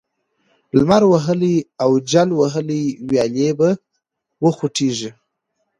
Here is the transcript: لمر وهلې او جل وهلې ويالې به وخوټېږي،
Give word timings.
لمر 0.77 1.03
وهلې 1.13 1.55
او 1.83 1.91
جل 2.11 2.29
وهلې 2.39 2.81
ويالې 3.07 3.49
به 3.59 3.69
وخوټېږي، 4.43 5.09